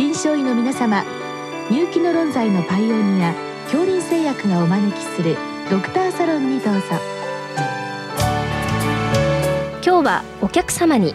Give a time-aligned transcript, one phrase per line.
[0.00, 1.04] 臨床医の皆様
[1.68, 3.34] 入気の論剤のパイオニア
[3.64, 5.36] 恐林製薬がお招きする
[5.70, 6.80] ドクターサロンにどうぞ。
[9.84, 11.12] 今日はお客様に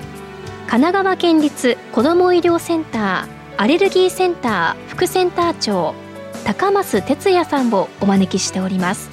[0.68, 5.96] 神奈川県立子ども医療センターアレルギーセンター副センター長
[6.46, 9.10] 高増哲也さんをお招きしております。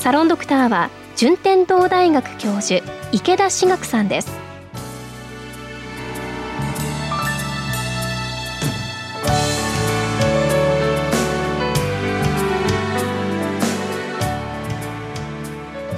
[0.00, 4.45] サロンドクターは順天堂大学教授池田志学さんです。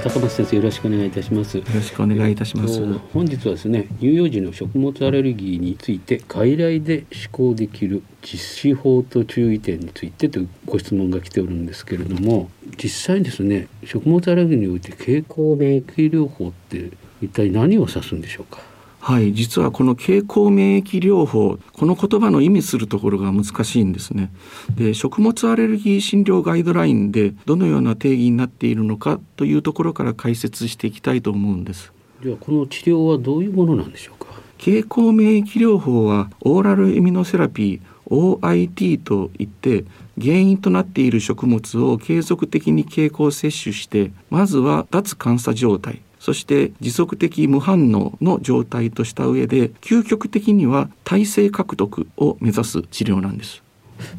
[0.08, 1.58] 高松先生よろしくお願いいたします。
[1.58, 2.80] よろしくお願いいたします。
[3.12, 12.50] 本日はですね乳幼児の食物アレルギーについて外来で施行できる実施法と注意点についてというご質問が来ておるんですけれども
[12.82, 18.60] 実際にですね食物アレルギーにおいて経口免疫療法って一体何を指すんでしょうか？
[19.00, 24.30] はい実はこの経口免疫療法この言葉の意味するところが難しいんですね。
[24.74, 31.92] で食物アレルギー診療ガイドラインでどのような定義になっているのかというところから解説していきたいと思うんです。
[32.22, 34.28] ではこの治療はどういうものなんでしょうか？
[34.58, 39.84] 経口免疫療法はオーラルエミノセラピー OIT といって
[40.20, 53.62] 原因となっている食物を継続的に経口摂取してまずは脱感作状態そして持続的無反応の状態とした上で究極的には耐性獲得を目指す治療なんです。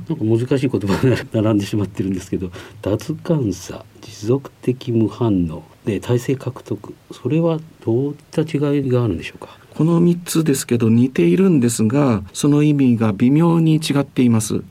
[0.10, 9.58] なんか難しい言葉が並んでしまってるんですけど脱感作持続的無反応で耐性獲えそれはどういった違いがあるんでしょうか？
[9.74, 14.62] この3つですけど似ているんですがその意味が微妙に違っています。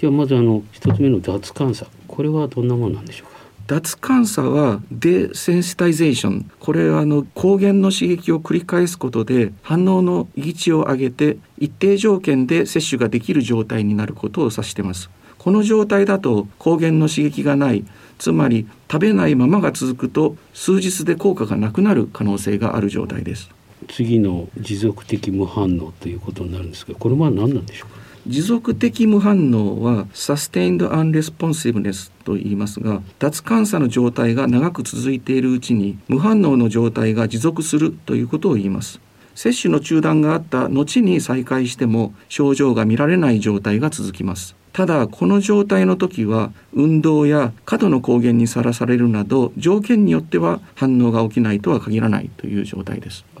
[0.00, 3.35] ではまずあの一つ目の脱感作これはどんなものなんでしょうか？
[3.66, 6.50] 脱感作は desensitization。
[6.60, 15.10] これはあの抗原の刺激を繰り返すことで反応の閾値を上げて一定条件で摂取ができる状態になることを指しています。
[15.38, 17.84] この状態だと抗原の刺激がない。
[18.18, 23.50] つまり食べないままが続くと数日で効果がなくなる可能性がある状態です。
[23.88, 28.05] 次の持続的無反応ということになるんですけどこれは何なんでしょうか？
[28.28, 39.00] 持続的無反応は sustained unresponsiveness と言いますが脱感作の状態が長く続いているうちに無反応の状態が持続するということを言います。
[39.36, 44.56] 摂取の中断があった後に再開しても症状が見られない状態が続きます。
[44.76, 53.24] ただこの状態の時は運動や過度の抗原にさらされるなど条件によっては反応が起きないとは限らないという状態です。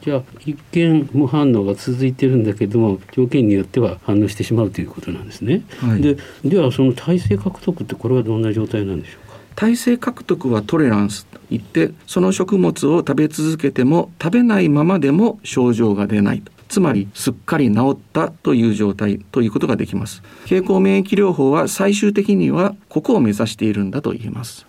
[0.00, 9.38] じゃあ一見無反応が続いてるんだけども条件によっては反応してしまうということなんですね、はい、でではその耐性獲得ってこれはどんな状態なんでしょうか？
[9.56, 20.22] 耐性獲得はトレランスといってその食物を食べ続けても食べないままでも症状が出ないとつまりすっかり治ったという状態ということができます。
[20.46, 24.66] 経口免疫療法は最終的にはここを目指しているんだと言えます。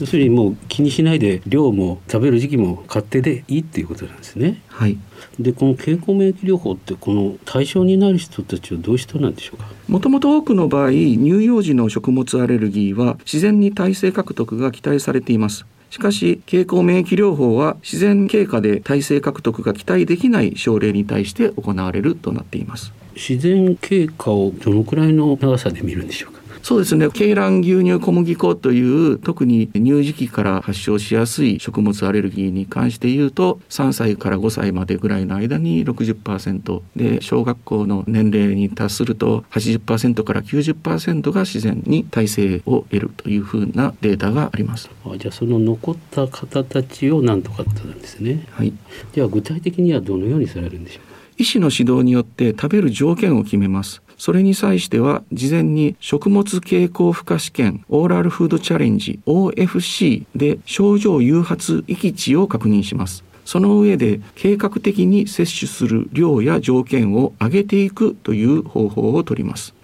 [0.00, 4.62] 要するにもう気にしないで量も食べる時期も勝手でいいっていうことなんですね。
[4.68, 4.98] はい。
[5.38, 9.68] でこの経口免疫療法ってこの対象になる人たちはどういう人なんでしょうか？
[9.86, 22.92] もともと多くの場合乳幼児の食物アレルギーは自然に耐性獲得が期待されていますしかし経口免疫療法は自然経過で耐性獲得が期待できない症例に対して行われるとなっています。
[23.14, 26.37] 自然経過をどのくらいの長さで見るんでしょうか？
[26.62, 27.06] そうですね。
[27.06, 44.90] 鶏卵牛乳小麦粉という特に乳児期から発症しやすい食物アレルギーに関して言うと3歳から5歳までぐらいの間に60%で小学校の年齢に達すると80%から90%が自然に耐性を得るというふうなデータがあります。
[45.06, 48.46] あじゃあその残った方たちを何とかってなんですね。
[48.50, 48.74] はい。
[49.14, 51.18] では具体的にはどのようにされるんでしょうか？
[51.38, 63.24] 医師の指導によって食べる条件を決めますそれに際しては事前に食物経口負荷試験オーラルフードチャレンジ OFC で症状誘発域値を確認します。
[63.44, 69.77] その上で計画的に摂取する量や条件を上げていくという方法をとります。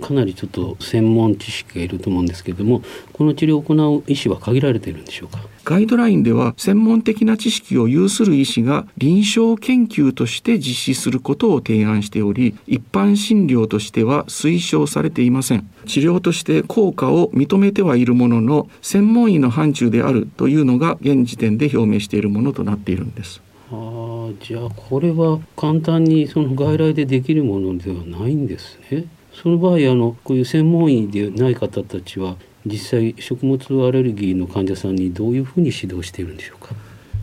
[0.00, 2.82] かなりちょっと専門知識がいると思うんですけれども
[3.12, 5.40] この治療を行う医師は限られているんでしょうか？
[5.64, 15.70] ガイドラインでは専門的な知識を有する医師が臨床研究として実施することを提案しており一般診療としては推奨されていません。
[15.86, 23.42] 治療として効果を認めてはいるものの専門医の範疇であるというのが現時点で表明しているものとなっているんです。
[23.72, 29.04] あじゃあこれは簡単にその外来でできるものではないんですね
[29.34, 32.36] その場合あのこういう専門医でない方たちは
[32.66, 33.56] 実際食物
[33.86, 36.74] アレルギーの患者さんにどういうふうに指導しているんでしょうか？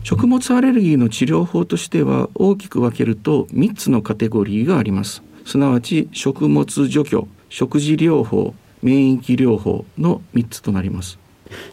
[0.02, 5.22] 食物アレルギーの治療法としては大きく分けると3つのカテゴリーがあります。
[5.44, 11.18] すなわち食物除去食事療法免疫療法の3つとなります。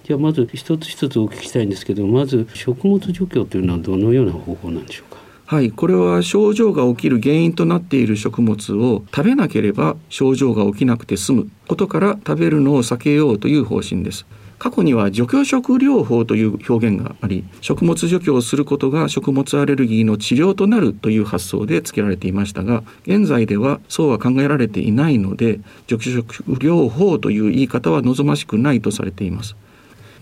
[0.03, 5.14] じゃあまず一つ一つお聞きしたいんですけどまず食物除去というのはどのような方法なんでしょうか？
[5.47, 14.25] はいこれは症状が起きる原因となっている食物を食べなければ症状が起きなくて済むことから食べるのを避けようという方針です。
[14.57, 29.57] 過去には除去食療法という表現があり食物除去をすることが食物アレルギーの治療となるという発想で付けられていましたが現在ではそうは考えられていないので除去食療法という言い方は望ましくないとされています。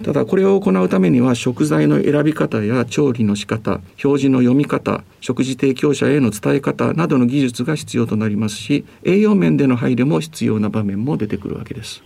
[0.04, 12.04] ただこれを行うためには食材の選び方や調理の仕方表示の読み方食事提供者への伝え方などの技術が必要となりますし栄養面での配慮も必要な場面も出てくるわけです。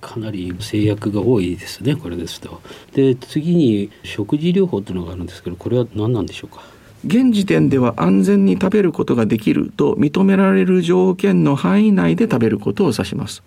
[0.00, 2.60] かなり制約が多いですねこれですと。
[2.94, 6.62] で次に食事療法というのがあるんですけどこれは何なんでしょうか？
[7.06, 13.42] 現時点では安全に食べることができると認められる条件の範囲内で食べることを指します。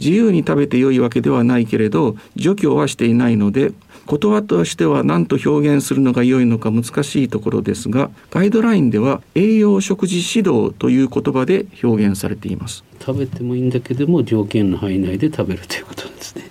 [0.00, 3.72] 自由に食べて良いわけではないけれど除去はしていないので
[4.08, 12.82] 言葉としては何と表現するのが良いのか難しいところですがガイドラインでは栄養食事指導という言葉で表現されています。
[12.98, 16.44] 食べてもいいんだけども条件の範囲内で食べるということですね。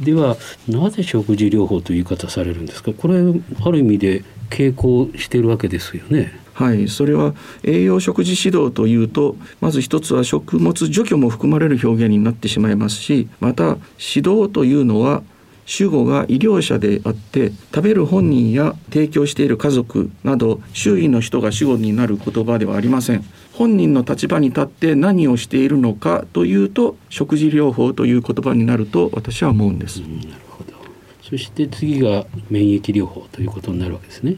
[0.00, 0.36] では
[0.68, 2.92] なぜ食事療法という言い方されるんですか？
[2.92, 6.38] これある意味で傾向しているわけですよね。
[6.52, 15.22] はい、それは栄養食事指導というとまず一つは食物除去も含まれる表現になってしまいますしまた指導というのは
[15.64, 23.24] 主語が医療者であって食べる本人や提供している家族など周囲の人が主語になる言葉ではありません。
[23.52, 30.20] 本人の立場に立って何をしているのかというと食事療法という言葉になると私は思うんです、うん、
[31.30, 34.36] そして次が免疫療法ということになるわけですね。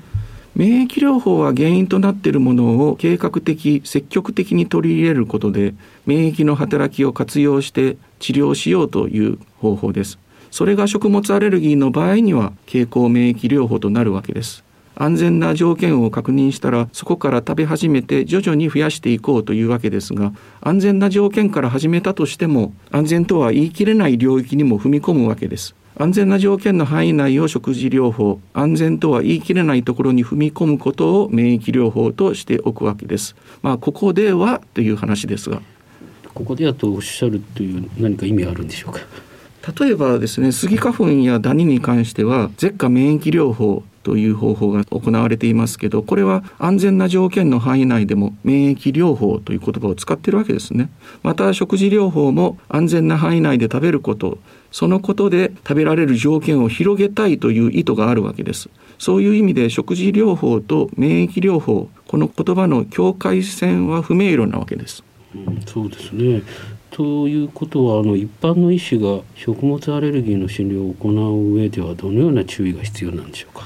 [0.55, 5.73] 免疫療法は原因となっているものを計画的積極的に取り入れることで
[6.05, 10.19] 免疫の働きを活用して治療しようという方法です。
[10.51, 14.63] それが食物アレルギーの場合には経口免疫療法となるわけです。
[14.95, 25.75] 安全な条件を確認したらそこから食べ始めて徐々に増やしていこうというわけですが安全な条件から始めたとしても安全とは言い切れない領域にも踏み込むわけです。
[25.97, 33.37] 安全な条件の範囲内を食事療法安全とは言い切れないところに踏み込むことを免疫療法としておくわけです。
[33.63, 35.61] まあここではという話ですが。
[36.35, 39.01] ここではとおっしゃるという何か意味あるんでしょうか？
[39.79, 50.91] 例えばですねスギ花粉やダニに関しては舌下免疫療法という方法が行われていますけどこれは安全な条件の範囲内でも免疫療法という言葉を使っているわけですね。
[51.23, 54.39] また食事療法も安全な範囲内で食べること
[54.73, 58.69] そのことで食べられる条件を広げたいという意図があるわけです。
[58.99, 65.03] そういう意味で食事療法と免疫療法この言葉の境界線は不明瞭なわけです、
[65.35, 66.43] うん、そうですね。
[66.91, 73.65] ということはあの一般の医師が食物アレルギーの診療を行う上ではどのような注意が必要なんでしょうか？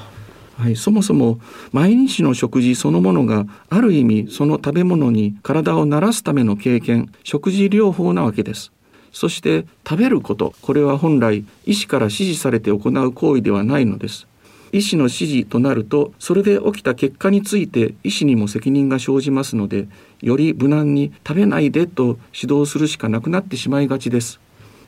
[0.57, 1.39] はい、そもそも
[1.71, 8.71] 毎日の食事そのものがある意味その食べ物に体を慣らすための経験食事療法なわけです
[9.17, 10.53] そして食べること。
[10.61, 14.27] これは本来医師から指示されて行う行為ではないのです。
[14.71, 19.87] 医師の指示となるとそれで起きた結果について医師にも責任が生じますので
[20.21, 24.39] より無難に食べないでと指導するしかなくなってしまいがちです。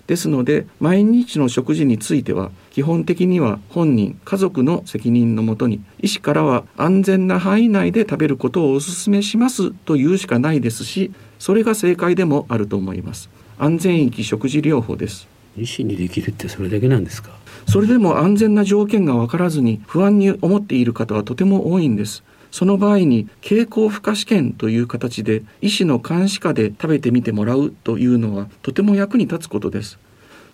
[0.05, 13.38] ですので毎日の食事については基本的には本人家族の責任のもとに医師からは安全な範囲内で食べることをお勧めしますと言うしかないですしそれが正解でもあると思います。
[13.59, 15.27] 安全域食事療法です。
[15.57, 17.31] 医師にできるってそれだけなんですか？
[17.67, 22.23] それでも安全な条件が分からずに不安に思っている方はとても多いんです。
[22.51, 29.99] その場合に経口負荷試験という形で医師の監視下で食べてみてもらうというのはとても役に立つことです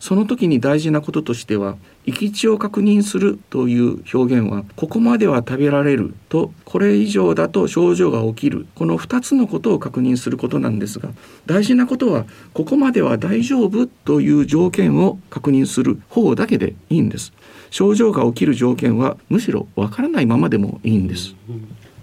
[0.05, 8.67] その時に大事なこととしては行き地を確認するという表現はここまでは食べられるとこれ以上だと症状が起きる。
[8.75, 11.09] この2つのことを確認することなんですが
[11.47, 17.33] 大事なことはここまでは大丈夫という条件を確認する方だけでいいんです。
[17.71, 21.33] 症状が起きる条件はむしろわからないままでもいいんです、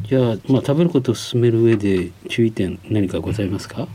[0.04, 3.88] じゃあ、まあ、食べることを進める上で注意点何かございますか？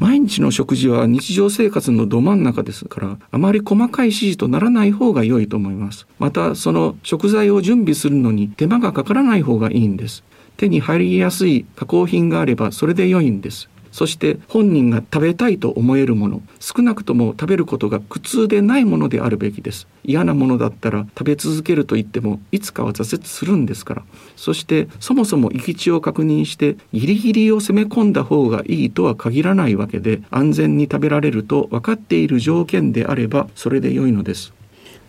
[0.00, 6.06] 毎日の食事は日常生活のど真ん中ですからあまり細かい指示とならない方が良いと思います。
[6.18, 10.24] またその食材を準備するのに手間がかからない方がいいんです。
[10.56, 13.68] 手に入りやすい加工品があればそれで良いんです。
[13.94, 19.86] そして本人が食べたいと思えるもの少なくとも食べることが苦痛でないものであるべきです。
[20.02, 24.02] 嫌なものだったら食べ続けると言ってもいつかは挫折するんですから。
[24.34, 34.52] そしてそもそも行き地を確認してギリギリを攻め込んだ方がいいとは限らないわけで安全に食べられると分かっている条件であればそれで良いのです。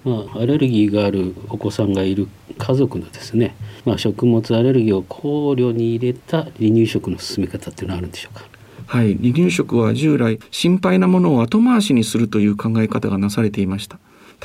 [0.03, 2.27] まあ、アレルギーがあるお子さんがいる
[2.59, 8.54] 家族のですね、まあ、食物アレルギーを考慮に入れた離乳食の進め方っていうのはあるんでしょうか。
[8.87, 13.99] はい、離乳食は従来心配なものを後回しにするという考え方がなされていました。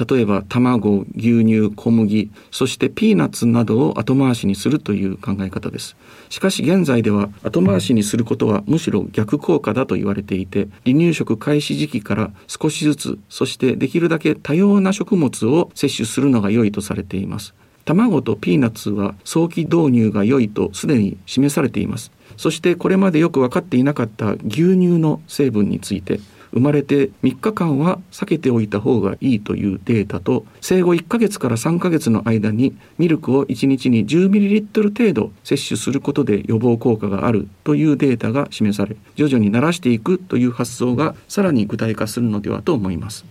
[0.08, 5.96] 例えば卵牛乳小麦そしてピーナッツなどを後回しにするという考え方です。
[6.28, 17.54] しかし現在では後回しにすることはむしろ逆効果だと言われていて離乳食開始時期から少しずつそしてできるだけ多様な食物を摂取するのが良いとされています。
[17.90, 22.12] 卵とピーナッツは早期導入が良いとすでに示されています。
[22.36, 26.20] そしてこれまでよく分かっていなかった牛乳の成分について
[26.52, 43.24] 生まれて3日間は避けておいた方がいいというデータと生後1ヶ月から3ヶ月の間にミルクを1日に 10ml 程度摂取することで予防効果があるというデータが示され徐々に慣らしていくという発想がさらに具体化するのではと思います。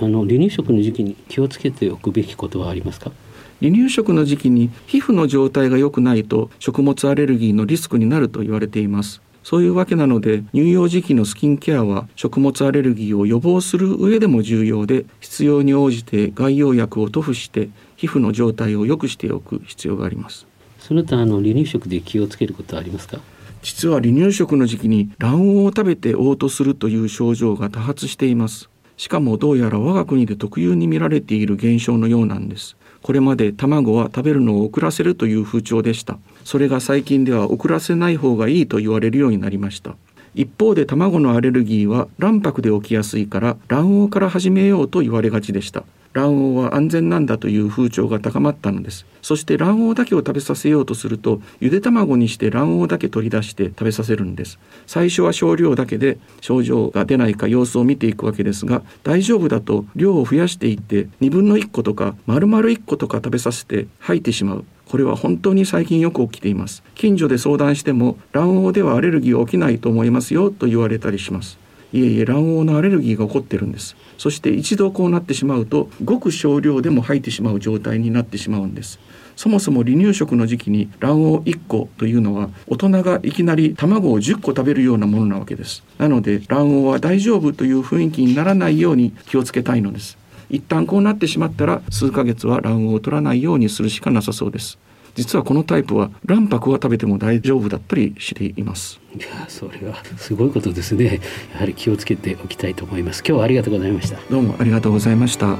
[0.00, 3.12] あの離乳食の時期に気をつけておくべきことはありますか？
[3.60, 9.20] 離乳食の時期に皮膚の状態が良くないと食物アレルギーのリスクになると言われています。
[9.42, 20.46] そういうわけなので乳幼児期のスキンケアは食物アレルギーを予防する上でも重要で必要に応じて外用薬を塗布して皮膚の状態を良くしておく必要があります。
[20.78, 23.18] その他あの離乳食で気をつけることはありますか？
[23.62, 28.70] 実は離乳食の時期に卵黄を食べて嘔吐するという症状が多発しています。
[28.96, 36.18] しかもどうやら我が国で特有に見られている現象のようなんですこれまで卵は食べるのを遅らせるという風潮でした。
[36.44, 39.96] それが最近では遅らせない方がいいと言われるようになりました。
[40.34, 45.84] 一方で卵のアレルギーは卵白で起きやすいから卵黄から始めようと言われがちでした。
[46.12, 49.06] 卵黄は安全なんだという風潮が高まったのです。
[49.22, 54.58] そして卵黄だけを食べさせようとするとゆで卵にして卵黄だけ取り出して食べさせるんです。
[54.86, 64.64] 最初は少量だけで症状が出ないか様子を見ていくわけですが大丈夫だと量を増やしていって2分の1個とか丸々1個とか食べさせて吐いてしまう。
[64.90, 66.82] これは本当に最近よく起きています。
[66.96, 71.58] 近所で相談しても卵黄ではアレルギー起きないと思いますよと言われたりします。
[71.92, 73.94] いえいえ卵黄のアレルギーが起こってるんです。
[74.18, 78.98] そして一度こうなってしまうとごく少量でも吐いてしまう状態になってしまうんです。
[79.36, 85.84] そもそも離乳食の時期に卵黄1個というのは大人がいきなり卵を10個食べるようなものなわけです。
[85.98, 90.18] なので卵黄は大丈夫という雰囲気にならないように気をつけたいのです。
[90.50, 94.78] 一旦こうなってしまったら数ヶ月は卵黄を取らないようにするしかなさそうです。
[95.14, 99.00] 実はこのタイプは卵白は食べても大丈夫だったりしています。
[99.16, 101.20] いやそれはすごいことですね。
[101.52, 103.22] やはり気をつけておきたいと思います。
[103.26, 104.18] 今日はありがとうございました。
[104.30, 105.56] どうもありがとうございました。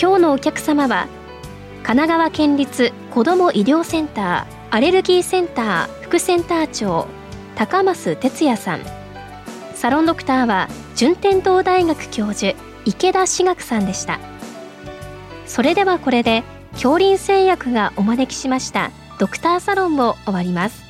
[0.00, 1.06] 今日のお客様は
[1.82, 7.06] 神奈川県立子ども医療センターアレルギーセンター副センター長
[7.54, 9.01] 高増哲也さん
[9.82, 14.20] サロンドクターは順天堂大学教授池田志学さんでした。
[15.44, 20.81] それではこれで恐林製薬がお招きしましたドクターサロンを終わります。